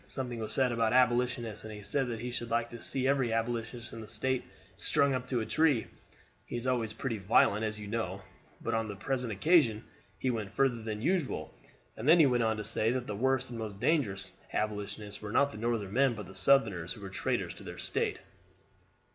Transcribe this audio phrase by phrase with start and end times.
[0.07, 3.31] Something was said about Abolitionists, and he said that he should like to see every
[3.31, 4.43] Abolitionist in the State
[4.75, 5.85] strung up to a tree.
[6.43, 8.23] He is always pretty violent, as you know;
[8.61, 9.83] but on the present occasion
[10.17, 11.53] he went further than usual,
[11.95, 15.55] and then went on to say that the worst and most dangerous Abolitionists were not
[15.55, 18.17] Northern men but Southerners, who were traitors to their State.